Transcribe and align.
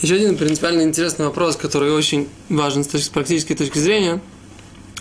Еще 0.00 0.14
один 0.14 0.36
принципиально 0.36 0.82
интересный 0.82 1.26
вопрос, 1.26 1.56
который 1.56 1.90
очень 1.90 2.28
важен 2.48 2.84
с, 2.84 2.86
точки, 2.86 3.06
с 3.06 3.08
практической 3.08 3.54
точки 3.54 3.78
зрения. 3.78 4.20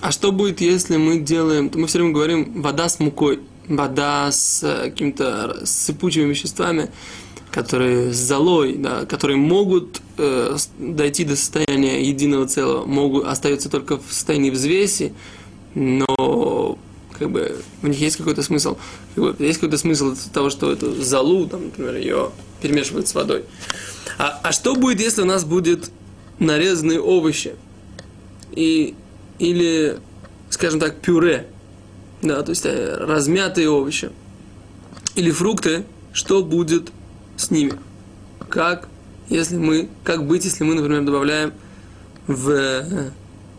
А 0.01 0.11
что 0.11 0.31
будет, 0.31 0.59
если 0.59 0.97
мы 0.97 1.19
делаем, 1.19 1.71
мы 1.75 1.85
все 1.85 1.99
время 1.99 2.13
говорим 2.13 2.61
вода 2.61 2.89
с 2.89 2.99
мукой, 2.99 3.39
вода 3.67 4.31
с 4.31 4.63
э, 4.63 4.89
какими-то 4.89 5.65
сыпучими 5.65 6.29
веществами, 6.29 6.89
которые 7.51 8.11
с 8.11 8.17
золой, 8.17 8.75
да, 8.75 9.05
которые 9.05 9.37
могут 9.37 10.01
э, 10.17 10.57
дойти 10.79 11.25
до 11.25 11.35
состояния 11.35 12.03
единого 12.03 12.47
целого, 12.47 12.85
могут 12.85 13.27
остаются 13.27 13.69
только 13.69 13.97
в 13.97 14.11
состоянии 14.11 14.49
взвеси, 14.49 15.13
но 15.75 16.77
как 17.17 17.29
бы 17.29 17.57
в 17.81 17.87
них 17.87 17.99
есть 17.99 18.17
какой-то 18.17 18.43
смысл. 18.43 18.77
Как 19.15 19.23
бы, 19.23 19.35
есть 19.39 19.59
какой-то 19.59 19.77
смысл 19.77 20.15
того, 20.33 20.49
что 20.49 20.71
эту 20.71 21.01
залу, 21.01 21.47
там, 21.47 21.65
например, 21.65 21.95
ее 21.95 22.31
перемешивают 22.61 23.07
с 23.07 23.15
водой. 23.15 23.43
А, 24.17 24.39
а 24.43 24.51
что 24.51 24.75
будет, 24.75 24.99
если 24.99 25.21
у 25.21 25.25
нас 25.25 25.45
будет 25.45 25.91
нарезанные 26.39 27.01
овощи? 27.01 27.55
И, 28.51 28.95
или, 29.39 29.99
скажем 30.49 30.79
так, 30.79 30.99
пюре, 31.01 31.47
да, 32.21 32.41
то 32.41 32.49
есть 32.51 32.65
э, 32.65 32.97
размятые 32.99 33.69
овощи. 33.69 34.09
Или 35.15 35.31
фрукты, 35.31 35.85
что 36.13 36.43
будет 36.43 36.91
с 37.35 37.51
ними? 37.51 37.73
Как, 38.49 38.87
если 39.29 39.57
мы, 39.57 39.89
как 40.03 40.25
быть, 40.25 40.45
если 40.45 40.63
мы, 40.63 40.73
например, 40.75 41.03
добавляем 41.03 41.53
в 42.25 42.49
э, 42.49 43.11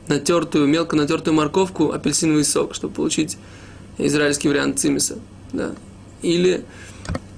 натертую, 0.08 0.66
мелко 0.66 0.96
натертую 0.96 1.34
морковку 1.34 1.92
апельсиновый 1.92 2.44
сок, 2.44 2.74
чтобы 2.74 2.94
получить 2.94 3.38
израильский 3.98 4.48
вариант 4.48 4.78
цимиса. 4.78 5.19
Да. 5.52 5.74
Или 6.22 6.64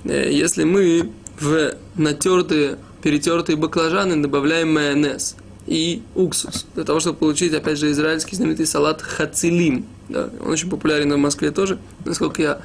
э, 0.05 0.31
если 0.33 0.65
мы 0.65 1.11
в 1.39 1.75
натертые, 1.97 2.79
перетертые 3.03 3.57
баклажаны 3.57 4.17
добавляем 4.17 4.73
майонез 4.73 5.37
и 5.67 6.03
уксус, 6.15 6.67
для 6.75 6.85
того, 6.85 7.01
чтобы 7.01 7.19
получить, 7.19 7.53
опять 7.55 7.79
же, 7.79 7.91
израильский 7.91 8.37
знаменитый 8.37 8.67
салат 8.67 9.03
хацилим. 9.03 9.87
Да. 10.09 10.31
Он 10.41 10.51
очень 10.51 10.69
популярен 10.71 11.13
в 11.13 11.19
Москве 11.19 11.51
тоже, 11.51 11.79
насколько 12.05 12.43
я 12.43 12.61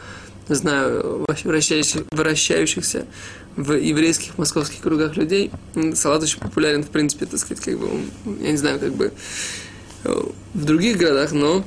знаю, 0.48 1.26
вращающих, 1.44 2.04
вращающихся 2.12 3.06
в 3.56 3.74
еврейских 3.74 4.38
московских 4.38 4.82
кругах 4.82 5.16
людей. 5.16 5.52
Салат 5.94 6.24
очень 6.24 6.40
популярен, 6.40 6.84
в 6.84 6.90
принципе, 6.90 7.26
так 7.26 7.40
сказать, 7.40 7.64
как 7.64 7.80
бы, 7.80 7.90
я 8.42 8.52
не 8.52 8.58
знаю, 8.58 8.80
как 8.80 8.94
бы 8.94 9.12
в 10.54 10.66
других 10.66 10.98
городах, 10.98 11.32
но 11.32 11.64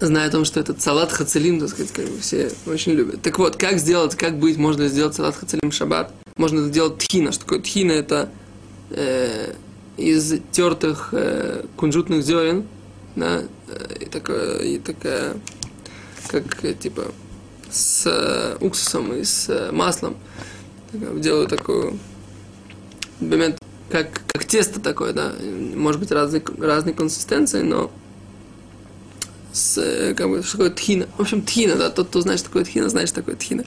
знаю 0.00 0.28
о 0.28 0.30
том, 0.30 0.44
что 0.44 0.60
этот 0.60 0.82
салат 0.82 1.12
хацелим, 1.12 1.60
так 1.60 1.68
сказать, 1.70 1.92
как 1.92 2.06
бы 2.06 2.18
все 2.20 2.50
очень 2.66 2.92
любят. 2.92 3.22
Так 3.22 3.38
вот, 3.38 3.56
как 3.56 3.78
сделать, 3.78 4.14
как 4.14 4.38
быть, 4.38 4.56
можно 4.56 4.88
сделать 4.88 5.14
салат 5.14 5.36
хацелим 5.36 5.72
шаббат? 5.72 6.12
Можно 6.36 6.60
это 6.60 6.70
делать 6.70 6.98
тхина. 6.98 7.32
Что 7.32 7.44
такое 7.44 7.60
тхина? 7.60 7.92
Это 7.92 8.28
э, 8.90 9.54
из 9.96 10.34
тертых 10.50 11.10
э, 11.12 11.64
кунжутных 11.76 12.22
зерен, 12.22 12.66
да, 13.16 13.42
э, 13.68 13.96
и 14.00 14.06
такая, 14.06 14.58
и 14.58 14.78
такая, 14.78 15.36
как, 16.28 16.64
э, 16.64 16.74
типа, 16.74 17.04
с 17.70 18.06
э, 18.06 18.56
уксусом 18.60 19.14
и 19.14 19.24
с 19.24 19.48
э, 19.48 19.70
маслом. 19.72 20.16
Делаю 20.92 21.48
такую 21.48 21.98
момент 23.20 23.58
как, 23.90 24.22
как 24.26 24.44
тесто 24.44 24.80
такое, 24.80 25.12
да, 25.12 25.32
может 25.74 26.00
быть 26.00 26.10
разной, 26.10 26.42
разной 26.58 26.94
консистенции, 26.94 27.62
но 27.62 27.90
с, 29.52 29.78
э, 29.78 30.14
как 30.14 30.28
бы, 30.28 30.40
такое 30.40 30.70
тхина. 30.70 31.06
В 31.16 31.20
общем, 31.20 31.42
тхина, 31.42 31.76
да, 31.76 31.90
тот, 31.90 32.08
кто 32.08 32.20
знает, 32.20 32.40
что 32.40 32.48
такое 32.48 32.64
тхина, 32.64 32.88
знает, 32.88 33.08
что 33.08 33.20
такое 33.20 33.36
тхина. 33.36 33.64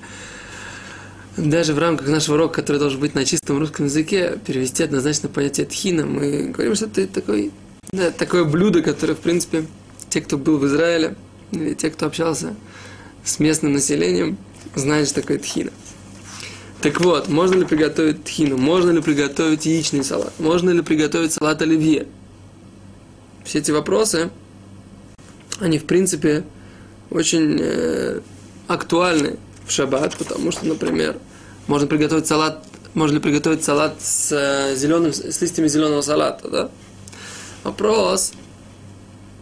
Даже 1.38 1.74
в 1.74 1.80
рамках 1.80 2.08
нашего 2.08 2.36
урока, 2.36 2.56
который 2.56 2.78
должен 2.78 3.00
быть 3.00 3.14
на 3.14 3.24
чистом 3.24 3.59
русском 3.59 3.86
языке, 3.86 4.40
перевести 4.46 4.84
однозначно 4.84 5.30
понятие 5.30 5.66
тхина, 5.66 6.06
мы 6.06 6.50
говорим, 6.50 6.75
что 6.75 6.86
это 6.86 7.08
такой, 7.08 7.52
да, 7.91 8.12
такое 8.12 8.44
блюдо, 8.44 8.81
которое, 8.81 9.14
в 9.14 9.20
принципе, 9.20 9.66
те, 10.09 10.22
кто 10.22 10.38
был 10.38 10.58
в 10.58 10.66
Израиле, 10.66 11.16
или 11.52 11.74
те, 11.74 11.90
кто 11.90 12.08
общался 12.08 12.56
с 13.24 13.40
местным 13.40 13.74
населением, 13.74 14.38
знают, 14.75 15.09
что 15.09 15.22
такое 15.22 15.38
тхина. 15.38 15.72
Так 16.88 17.02
вот, 17.02 17.28
можно 17.28 17.56
ли 17.56 17.66
приготовить 17.66 18.24
тхину? 18.24 18.56
Можно 18.56 18.92
ли 18.92 19.02
приготовить 19.02 19.66
яичный 19.66 20.06
салат? 20.06 20.31
Можно 20.40 20.70
ли 20.70 20.81
приготовить 20.81 21.34
салат 21.34 21.62
оливье? 21.62 22.08
Все 23.44 23.59
эти 23.59 23.72
вопросы, 23.72 24.30
они, 25.59 25.80
в 25.80 25.86
принципе, 25.86 26.46
очень 27.09 27.58
э, 27.59 28.22
актуальны 28.68 29.36
в 29.66 29.72
шаббат, 29.74 30.16
потому 30.16 30.52
что, 30.52 30.66
например, 30.66 31.18
можно 31.68 31.88
приготовить 31.88 32.26
салат, 32.26 32.64
можно 32.94 33.16
ли 33.16 33.22
приготовить 33.22 33.66
салат 33.66 34.02
с, 34.02 34.31
э, 34.31 34.74
зеленым, 34.78 35.12
с 35.12 35.42
листьями 35.42 35.68
зеленого 35.68 36.00
салата, 36.00 36.47
да? 36.47 36.70
Вопрос 37.66 38.31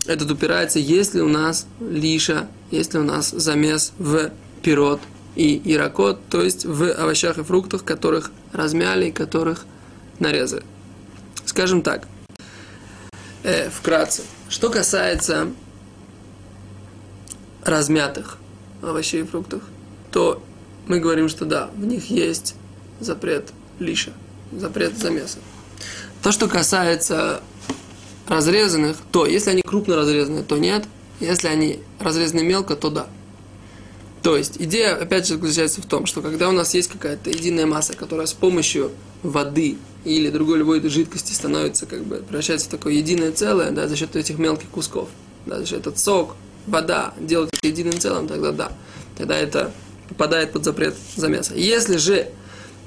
этот 0.07 0.31
упирается, 0.31 0.79
есть 0.79 1.13
ли 1.13 1.21
у 1.21 1.29
нас 1.29 1.67
лиша, 1.79 2.47
есть 2.71 2.95
ли 2.95 2.99
у 2.99 3.03
нас 3.03 3.29
замес 3.29 3.93
в 3.99 4.31
пирот– 4.63 4.99
и 5.35 5.61
иракот, 5.73 6.19
то 6.29 6.41
есть 6.41 6.65
в 6.65 6.91
овощах 6.91 7.37
и 7.37 7.43
фруктах, 7.43 7.83
которых 7.83 8.31
размяли 8.53 9.07
и 9.07 9.11
которых 9.11 9.65
нарезали. 10.19 10.63
Скажем 11.45 11.81
так, 11.81 12.07
э, 13.43 13.69
вкратце, 13.69 14.23
что 14.49 14.69
касается 14.69 15.51
размятых 17.63 18.37
овощей 18.81 19.21
и 19.21 19.25
фруктов, 19.25 19.61
то 20.11 20.41
мы 20.87 20.99
говорим, 20.99 21.29
что 21.29 21.45
да, 21.45 21.69
в 21.75 21.85
них 21.85 22.09
есть 22.09 22.55
запрет 22.99 23.51
лиша, 23.79 24.13
запрет 24.51 24.97
замеса. 24.97 25.39
То, 26.21 26.31
что 26.31 26.47
касается 26.47 27.41
разрезанных, 28.27 28.97
то 29.11 29.25
если 29.25 29.51
они 29.51 29.61
крупно 29.61 29.95
разрезаны, 29.95 30.43
то 30.43 30.57
нет. 30.57 30.85
Если 31.19 31.47
они 31.47 31.79
разрезаны 31.99 32.43
мелко, 32.43 32.75
то 32.75 32.89
да. 32.89 33.07
То 34.25 34.35
есть 34.35 34.55
идея, 34.57 34.95
опять 34.95 35.27
же, 35.27 35.35
заключается 35.35 35.83
в 35.83 35.85
том, 35.85 36.07
что 36.07 36.23
когда 36.23 36.49
у 36.49 36.51
нас 36.51 36.73
есть 36.73 36.89
какая-то 36.89 37.29
единая 37.29 37.67
масса, 37.67 37.93
которая 37.95 38.25
с 38.25 38.33
помощью 38.33 38.89
воды 39.21 39.77
или 40.03 40.31
другой 40.31 40.57
любой 40.57 40.81
жидкости 40.89 41.31
становится, 41.31 41.85
как 41.85 42.03
бы, 42.05 42.15
превращается 42.27 42.65
в 42.65 42.71
такое 42.71 42.93
единое 42.93 43.31
целое, 43.31 43.69
да, 43.69 43.87
за 43.87 43.95
счет 43.95 44.15
этих 44.15 44.39
мелких 44.39 44.67
кусков, 44.69 45.09
да, 45.45 45.59
за 45.59 45.67
счет 45.67 45.81
этот 45.81 45.99
сок, 45.99 46.35
вода 46.65 47.13
делают 47.19 47.51
это 47.53 47.67
единым 47.67 47.99
целым, 47.99 48.27
тогда 48.27 48.51
да, 48.51 48.71
тогда 49.15 49.37
это 49.37 49.71
попадает 50.09 50.53
под 50.53 50.63
запрет 50.63 50.95
замеса. 51.15 51.53
Если 51.53 51.97
же 51.97 52.31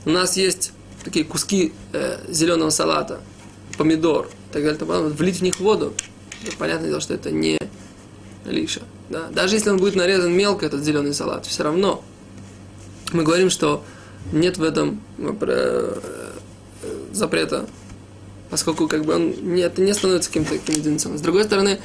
у 0.06 0.10
нас 0.10 0.37
есть 0.37 0.72
такие 1.05 1.25
куски 1.25 1.72
э, 1.93 2.19
зеленого 2.28 2.70
салата, 2.70 3.20
помидор 3.76 4.28
так 4.50 4.65
далее, 4.65 4.76
то 4.76 4.87
влить 4.87 5.37
в 5.37 5.43
них 5.43 5.60
воду, 5.60 5.94
понятное 6.59 6.88
дело, 6.88 7.00
что 7.00 7.15
это 7.15 7.31
не 7.31 7.60
лиша. 8.44 8.81
Да? 9.11 9.29
Даже 9.29 9.57
если 9.57 9.71
он 9.71 9.79
будет 9.79 9.95
нарезан 9.95 10.33
мелко, 10.33 10.67
этот 10.67 10.85
зеленый 10.85 11.15
салат, 11.15 11.47
все 11.47 11.63
равно 11.63 12.03
мы 13.13 13.23
говорим, 13.23 13.51
что 13.51 13.85
нет 14.33 14.59
в 14.59 14.63
этом 14.63 15.01
э, 15.19 16.01
запрета, 17.13 17.67
поскольку 18.51 18.87
как 18.87 19.05
бы 19.05 19.15
он 19.15 19.55
не, 19.55 19.63
это 19.63 19.81
не 19.81 19.95
становится 19.95 20.29
каким-то 20.29 20.59
каким 20.59 20.77
единицем. 20.77 21.17
С 21.17 21.23
другой 21.23 21.45
стороны, 21.45 21.79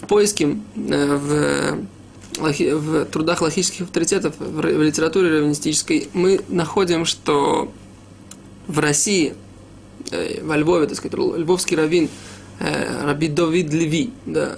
в 0.00 0.06
поиске, 0.06 0.58
э, 0.76 1.16
в, 1.16 1.86
в 2.40 3.04
трудах 3.06 3.42
логических 3.42 3.82
авторитетов, 3.82 4.34
в, 4.38 4.60
в 4.60 4.82
литературе 4.82 5.30
раввинистической, 5.30 6.08
мы 6.12 6.40
находим, 6.48 7.04
что 7.04 7.72
в 8.66 8.80
России, 8.80 9.34
э, 10.10 10.42
во 10.42 10.56
Львове, 10.56 10.88
так 10.88 10.96
сказать, 10.96 11.16
львовский 11.16 11.76
раввин– 11.76 12.08
Э, 12.58 13.04
Раби 13.04 13.28
Давид 13.28 13.72
Леви, 13.72 14.10
да, 14.24 14.56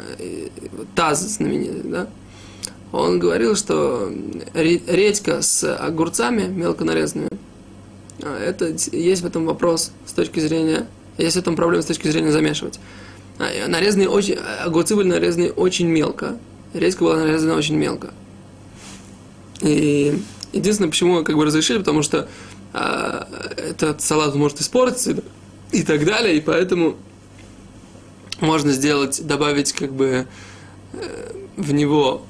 Таз 0.95 1.21
знаменитый, 1.21 1.91
да, 1.91 2.09
он 2.93 3.19
говорил, 3.19 3.55
что 3.57 4.11
редька 4.55 5.43
с 5.43 5.75
огурцами 5.77 6.45
мелко 6.45 6.85
нарезанными, 6.85 7.31
а, 8.23 8.39
это 8.43 8.75
есть 8.93 9.23
в 9.23 9.27
этом 9.27 9.47
вопрос 9.47 9.93
с 10.07 10.13
точки 10.13 10.41
зрения, 10.41 10.87
есть 11.19 11.37
в 11.37 11.39
этом 11.39 11.57
проблема 11.57 11.83
с 11.83 11.87
точки 11.87 12.09
зрения 12.09 12.33
замешивать. 12.33 12.81
А, 13.39 13.69
нарезанные 13.69 14.09
очень, 14.09 14.37
огурцы 14.65 14.97
были 14.97 15.09
нарезаны 15.09 15.51
очень 15.51 15.87
мелко, 15.87 16.39
редька 16.73 17.05
была 17.05 17.17
нарезана 17.17 17.55
очень 17.55 17.77
мелко. 17.77 18.13
И 19.61 20.21
единственное, 20.53 20.91
почему 20.91 21.25
как 21.25 21.37
бы 21.37 21.45
разрешили, 21.45 21.79
потому 21.79 22.03
что 22.03 22.29
а, 22.73 23.29
этот 23.57 24.01
салат 24.01 24.35
может 24.35 24.61
испортиться 24.61 25.23
и 25.73 25.83
так 25.83 26.05
далее, 26.05 26.37
и 26.37 26.41
поэтому 26.41 26.97
можно 28.41 28.73
сделать, 28.73 29.27
добавить 29.27 29.73
как 29.73 29.93
бы 29.93 30.27
в 31.57 31.73
него 31.73 32.23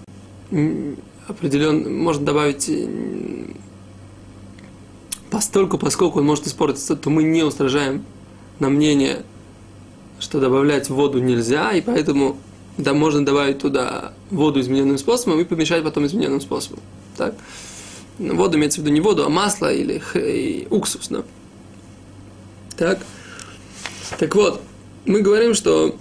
определен, 1.28 2.02
можно 2.02 2.24
добавить 2.24 2.70
постольку, 5.30 5.78
поскольку 5.78 6.20
он 6.20 6.26
может 6.26 6.46
испортиться, 6.46 6.96
то 6.96 7.10
мы 7.10 7.22
не 7.22 7.42
устражаем 7.42 8.04
на 8.58 8.68
мнение, 8.68 9.24
что 10.18 10.40
добавлять 10.40 10.88
воду 10.88 11.20
нельзя, 11.20 11.72
и 11.72 11.80
поэтому 11.80 12.38
да, 12.78 12.94
можно 12.94 13.24
добавить 13.24 13.58
туда 13.58 14.12
воду 14.30 14.60
измененным 14.60 14.98
способом 14.98 15.40
и 15.40 15.44
помешать 15.44 15.84
потом 15.84 16.06
измененным 16.06 16.40
способом. 16.40 16.80
Так? 17.16 17.34
Воду 18.18 18.56
имеется 18.56 18.80
в 18.80 18.84
виду 18.84 18.92
не 18.94 19.00
воду, 19.00 19.24
а 19.24 19.28
масло 19.28 19.72
или 19.72 19.98
х- 19.98 20.66
уксус. 20.70 21.08
Да? 21.08 21.22
Так? 22.76 23.00
Так 24.18 24.34
вот, 24.34 24.62
мы 25.04 25.20
говорим, 25.20 25.54
что, 25.54 25.96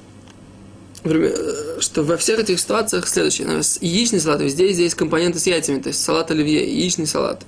э, 1.03 1.66
что 1.97 2.03
во 2.03 2.15
всех 2.15 2.37
этих 2.37 2.59
ситуациях 2.59 3.07
следующее. 3.07 3.47
Яичный 3.81 4.19
салат, 4.19 4.41
везде 4.41 4.71
здесь 4.71 4.93
компоненты 4.93 5.39
с 5.39 5.47
яйцами, 5.47 5.81
то 5.81 5.87
есть 5.87 5.99
салат 5.99 6.29
оливье, 6.29 6.59
яичный 6.59 7.07
салат. 7.07 7.41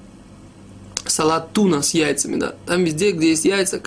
Салат 1.06 1.54
туна 1.54 1.84
с 1.84 1.94
яйцами, 1.94 2.38
да. 2.38 2.56
Там 2.66 2.84
везде, 2.84 3.12
где 3.12 3.30
есть 3.30 3.46
яйца, 3.46 3.80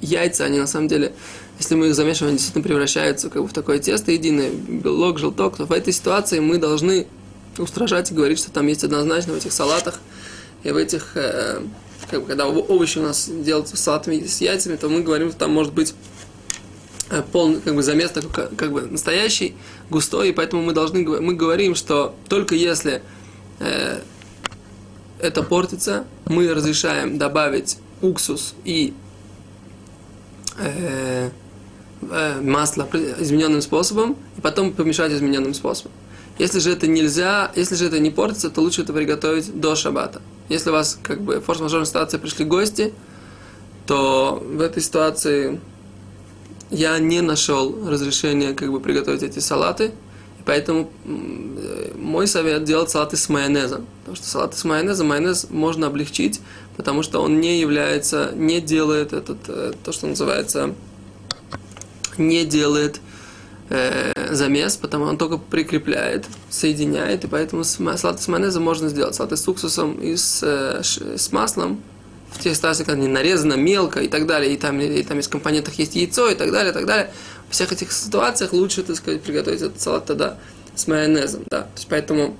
яйца, 0.00 0.44
они 0.44 0.58
на 0.58 0.66
самом 0.66 0.88
деле, 0.88 1.12
если 1.60 1.76
мы 1.76 1.86
их 1.86 1.94
замешиваем, 1.94 2.30
они 2.30 2.38
действительно 2.38 2.64
превращаются 2.64 3.30
как 3.30 3.42
бы 3.42 3.48
в 3.48 3.52
такое 3.52 3.78
тесто 3.78 4.10
единое, 4.10 4.50
белок, 4.50 5.20
желток, 5.20 5.56
то 5.56 5.66
в 5.66 5.72
этой 5.72 5.92
ситуации 5.92 6.40
мы 6.40 6.58
должны 6.58 7.06
устражать 7.56 8.10
и 8.10 8.14
говорить, 8.14 8.40
что 8.40 8.50
там 8.50 8.66
есть 8.66 8.82
однозначно 8.82 9.34
в 9.34 9.36
этих 9.36 9.52
салатах 9.52 10.00
и 10.64 10.72
в 10.72 10.76
этих, 10.78 11.12
э, 11.14 11.60
как 12.10 12.22
бы, 12.22 12.26
когда 12.26 12.48
овощи 12.48 12.98
у 12.98 13.02
нас 13.02 13.28
делаются 13.28 13.76
салатами 13.76 14.26
с 14.26 14.40
яйцами, 14.40 14.74
то 14.74 14.88
мы 14.88 15.02
говорим, 15.02 15.28
что 15.28 15.38
там 15.38 15.52
может 15.52 15.72
быть 15.72 15.94
полный 17.20 17.60
как 17.60 17.74
бы 17.74 17.82
замес 17.82 18.10
такой, 18.10 18.30
как, 18.30 18.56
как 18.56 18.72
бы 18.72 18.82
настоящий, 18.82 19.54
густой, 19.90 20.30
и 20.30 20.32
поэтому 20.32 20.62
мы 20.62 20.72
должны 20.72 21.04
мы 21.20 21.34
говорим, 21.34 21.74
что 21.74 22.14
только 22.28 22.54
если 22.54 23.02
э, 23.60 24.00
это 25.18 25.42
портится, 25.42 26.04
мы 26.24 26.52
разрешаем 26.54 27.18
добавить 27.18 27.78
уксус 28.00 28.54
и 28.64 28.94
э, 30.58 31.30
э, 32.10 32.40
масло 32.40 32.88
измененным 33.20 33.60
способом, 33.60 34.16
и 34.38 34.40
потом 34.40 34.72
помешать 34.72 35.12
измененным 35.12 35.54
способом. 35.54 35.92
Если 36.38 36.60
же 36.60 36.72
это 36.72 36.86
нельзя, 36.86 37.52
если 37.54 37.74
же 37.74 37.86
это 37.86 37.98
не 37.98 38.10
портится, 38.10 38.50
то 38.50 38.62
лучше 38.62 38.82
это 38.82 38.92
приготовить 38.92 39.60
до 39.60 39.76
шабата. 39.76 40.22
Если 40.48 40.70
у 40.70 40.72
вас 40.72 40.98
как 41.02 41.20
бы 41.20 41.40
форс-мажорная 41.40 41.86
ситуация, 41.86 42.18
пришли 42.18 42.44
гости, 42.44 42.94
то 43.86 44.42
в 44.44 44.60
этой 44.60 44.82
ситуации 44.82 45.60
я 46.72 46.98
не 46.98 47.20
нашел 47.20 47.88
разрешения 47.88 48.54
как 48.54 48.72
бы 48.72 48.80
приготовить 48.80 49.22
эти 49.22 49.38
салаты, 49.40 49.92
поэтому 50.46 50.90
мой 51.94 52.26
совет 52.26 52.64
делать 52.64 52.90
салаты 52.90 53.16
с 53.16 53.28
майонезом. 53.28 53.86
Потому 54.00 54.16
что 54.16 54.26
салаты 54.26 54.56
с 54.56 54.64
майонезом, 54.64 55.08
майонез 55.08 55.46
можно 55.50 55.86
облегчить, 55.86 56.40
потому 56.76 57.02
что 57.02 57.20
он 57.20 57.40
не 57.40 57.60
является, 57.60 58.32
не 58.34 58.60
делает 58.60 59.12
этот, 59.12 59.38
э, 59.48 59.72
то, 59.84 59.92
что 59.92 60.06
называется, 60.06 60.74
не 62.16 62.46
делает 62.46 63.00
э, 63.68 64.34
замес, 64.34 64.76
потому 64.78 65.04
он 65.04 65.18
только 65.18 65.36
прикрепляет, 65.36 66.24
соединяет, 66.48 67.24
и 67.24 67.28
поэтому 67.28 67.64
салаты 67.64 68.22
с 68.22 68.28
майонезом 68.28 68.62
можно 68.62 68.88
сделать. 68.88 69.14
Салаты 69.14 69.36
с 69.36 69.46
уксусом 69.46 70.00
и 70.00 70.16
с, 70.16 70.42
э, 70.42 70.82
с 70.82 71.32
маслом, 71.32 71.82
в 72.34 72.42
тех 72.42 72.56
ситуациях, 72.56 72.86
когда 72.86 73.02
они 73.02 73.12
нарезано 73.12 73.54
мелко 73.54 74.00
и 74.00 74.08
так 74.08 74.26
далее, 74.26 74.52
и 74.52 74.56
там, 74.56 74.80
и 74.80 75.02
там 75.02 75.18
из 75.18 75.28
компонентах 75.28 75.74
есть 75.74 75.94
яйцо 75.94 76.30
и 76.30 76.34
так 76.34 76.50
далее, 76.50 76.70
и 76.70 76.74
так 76.74 76.86
далее. 76.86 77.10
В 77.48 77.52
всех 77.52 77.72
этих 77.72 77.92
ситуациях 77.92 78.52
лучше, 78.52 78.82
так 78.82 78.96
сказать, 78.96 79.22
приготовить 79.22 79.60
этот 79.60 79.80
салат 79.80 80.06
тогда 80.06 80.38
с 80.74 80.86
майонезом, 80.86 81.44
да. 81.50 81.62
То 81.62 81.72
есть 81.76 81.88
поэтому 81.88 82.36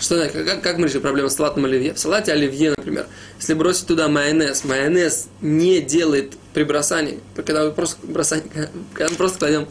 что, 0.00 0.28
как, 0.28 0.62
как 0.62 0.78
мы 0.78 0.86
решили 0.86 1.00
проблему 1.00 1.28
с 1.28 1.34
салатом 1.34 1.64
оливье? 1.64 1.92
В 1.92 1.98
салате 1.98 2.32
оливье, 2.32 2.70
например, 2.76 3.06
если 3.38 3.54
бросить 3.54 3.86
туда 3.86 4.08
майонез, 4.08 4.64
майонез 4.64 5.26
не 5.40 5.80
делает 5.80 6.34
при 6.54 6.62
бросании, 6.62 7.18
когда 7.34 7.64
мы 7.64 7.72
просто 7.72 7.96
бросаем, 8.06 8.44
когда 8.94 9.10
мы 9.10 9.16
просто 9.16 9.38
кладем 9.38 9.68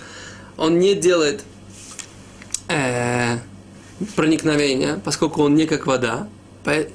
он 0.58 0.80
не 0.80 0.96
делает 0.96 1.44
э, 2.68 3.38
проникновения, 4.16 5.00
поскольку 5.04 5.44
он 5.44 5.56
не 5.56 5.68
как 5.68 5.86
вода, 5.86 6.28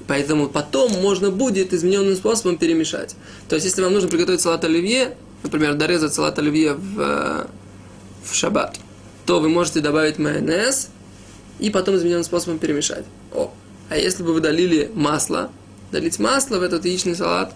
поэтому 0.07 0.49
потом 0.49 0.93
можно 0.93 1.31
будет 1.31 1.73
измененным 1.73 2.17
способом 2.17 2.59
перемешать. 2.59 3.17
То 3.49 3.57
есть, 3.57 3.67
если 3.67 3.83
вам 3.83 3.93
нужно 3.93 4.09
приготовить 4.09 4.41
салат 4.41 4.65
оливье, 4.65 5.17
например, 5.43 5.75
дорезать 5.75 6.13
салат 6.13 6.39
оливье 6.39 6.75
в, 6.75 7.01
э, 7.01 7.47
в 8.25 8.35
шаббат, 8.35 8.79
то 9.25 9.41
вы 9.41 9.49
можете 9.49 9.81
добавить 9.81 10.19
майонез 10.19 10.89
и 11.59 11.71
потом 11.71 11.97
измененным 11.97 12.25
способом 12.25 12.59
перемешать. 12.59 13.05
О, 13.33 13.53
а 13.89 13.97
если 13.97 14.23
бы 14.23 14.35
вы 14.35 14.41
долили 14.41 14.91
масло, 14.95 15.51
долить 15.91 16.19
масло 16.19 16.59
в 16.59 16.63
этот 16.63 16.85
яичный 16.85 17.15
салат, 17.15 17.55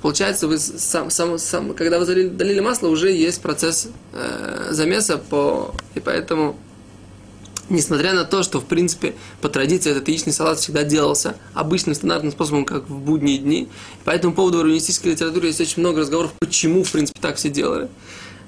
получается, 0.00 0.46
вы 0.48 0.58
сам, 0.58 1.10
сам, 1.10 1.38
сам, 1.38 1.74
когда 1.74 1.98
вы 1.98 2.06
залили, 2.06 2.28
долили 2.28 2.60
масло, 2.60 2.88
уже 2.88 3.10
есть 3.10 3.42
процесс 3.42 3.88
э, 4.12 4.68
замеса, 4.70 5.18
по, 5.18 5.74
и 5.94 6.00
поэтому, 6.00 6.56
несмотря 7.70 8.12
на 8.12 8.24
то, 8.24 8.42
что, 8.42 8.60
в 8.60 8.66
принципе, 8.66 9.14
по 9.40 9.48
традиции 9.48 9.90
этот 9.90 10.08
яичный 10.08 10.32
салат 10.32 10.58
всегда 10.58 10.82
делался 10.84 11.36
обычным 11.54 11.94
стандартным 11.94 12.32
способом, 12.32 12.64
как 12.64 12.88
в 12.88 12.98
будние 12.98 13.38
дни, 13.38 13.68
по 14.04 14.10
этому 14.10 14.34
поводу 14.34 14.58
в 14.58 14.62
романистической 14.62 15.12
литературе 15.12 15.48
есть 15.48 15.60
очень 15.60 15.80
много 15.80 16.00
разговоров, 16.00 16.32
почему, 16.38 16.84
в 16.84 16.90
принципе, 16.90 17.20
так 17.20 17.36
все 17.36 17.48
делали. 17.48 17.88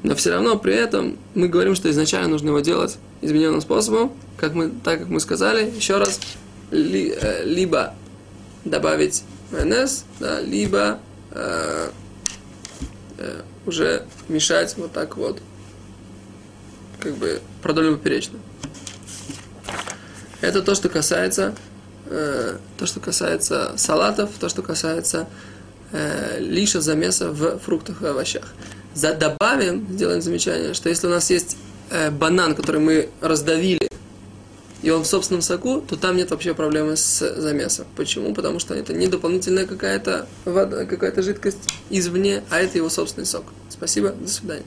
Но 0.03 0.17
все 0.17 0.31
равно 0.31 0.59
при 0.59 0.75
этом 0.75 1.17
мы 1.35 1.49
говорим, 1.49 1.77
что 1.77 1.89
изначально 1.91 2.29
нужно 2.29 2.49
его 2.49 2.61
делать 2.61 2.99
измененным 3.21 3.61
способом, 3.61 4.13
как 4.37 4.55
мы, 4.55 4.71
так 4.83 4.99
как 4.99 5.09
мы 5.09 5.21
сказали, 5.21 5.71
еще 5.71 5.99
раз, 5.99 6.21
ли, 6.73 7.15
э, 7.17 7.45
либо 7.45 7.95
добавить 8.65 9.23
майонез, 9.53 10.05
да, 10.19 10.41
либо 10.41 10.99
э, 11.31 11.91
э, 13.19 13.43
уже 13.65 14.05
мешать 14.29 14.75
вот 14.77 14.93
так 14.93 15.17
вот, 15.17 15.41
как 16.99 17.15
бы 17.17 17.41
продольно 17.63 17.97
поперечно. 17.97 18.39
Это 20.43 20.61
то, 20.61 20.75
что 20.75 20.89
касается, 20.89 21.55
э, 22.07 22.57
то, 22.77 22.87
что 22.87 23.01
касается 23.01 23.73
салатов, 23.77 24.31
то, 24.39 24.49
что 24.49 24.63
касается 24.63 25.29
э, 25.93 26.39
лиша 26.41 26.81
замеса 26.81 27.31
в 27.31 27.59
фруктах 27.61 28.03
и 28.03 28.07
овощах. 28.07 28.53
За, 28.93 29.15
добавим, 29.15 29.87
сделаем 29.91 30.21
замечание, 30.21 30.75
что 30.75 30.89
если 30.89 31.07
у 31.07 31.11
нас 31.11 31.31
есть 31.31 31.57
э, 31.91 32.11
банан, 32.11 32.55
который 32.55 32.81
мы 32.81 33.09
раздавили 33.21 33.89
и 34.83 34.91
он 34.91 35.05
в 35.05 35.07
собственном 35.07 35.43
соку, 35.43 35.81
то 35.81 35.97
там 35.97 36.17
нет 36.17 36.33
вообще 36.33 36.55
проблемы 36.55 36.97
с 36.97 37.35
замесом. 37.41 37.87
Почему? 37.97 38.35
Потому 38.35 38.59
что 38.59 38.75
это 38.75 38.93
не 38.93 39.07
дополнительная 39.07 39.65
какая-то 39.65 40.27
вода, 40.45 40.85
какая-то 40.87 41.23
жидкость 41.23 41.71
извне, 41.89 42.43
а 42.51 42.59
это 42.59 42.79
его 42.79 42.89
собственный 42.89 43.27
сок. 43.27 43.45
Спасибо, 43.71 44.11
до 44.11 44.29
свидания. 44.29 44.65